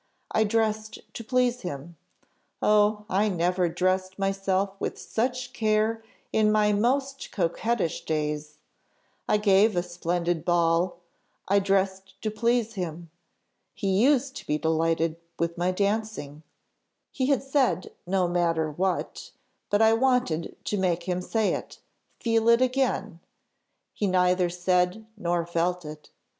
I 0.31 0.45
dressed 0.45 0.97
to 1.13 1.23
please 1.23 1.61
him 1.61 1.95
oh! 2.59 3.05
I 3.07 3.29
never 3.29 3.69
dressed 3.69 4.17
myself 4.17 4.73
with 4.81 4.97
such 4.97 5.53
care 5.53 6.01
in 6.33 6.51
my 6.51 6.73
most 6.73 7.31
coquettish 7.31 8.05
days; 8.05 8.57
I 9.29 9.37
gave 9.37 9.75
a 9.75 9.83
splendid 9.83 10.43
ball; 10.43 10.97
I 11.47 11.59
dressed 11.59 12.19
to 12.23 12.31
please 12.31 12.73
him 12.73 13.11
he 13.75 13.89
used 13.89 14.35
to 14.37 14.47
be 14.47 14.57
delighted 14.57 15.17
with 15.37 15.55
my 15.55 15.69
dancing: 15.69 16.41
he 17.11 17.27
had 17.27 17.43
said, 17.43 17.91
no 18.07 18.27
matter 18.27 18.71
what, 18.71 19.29
but 19.69 19.83
I 19.83 19.93
wanted 19.93 20.55
to 20.63 20.77
make 20.79 21.03
him 21.03 21.21
say 21.21 21.53
it 21.53 21.77
feel 22.19 22.49
it 22.49 22.63
again; 22.63 23.19
he 23.93 24.07
neither 24.07 24.49
said 24.49 25.05
nor 25.15 25.45
felt 25.45 25.85
it. 25.85 26.09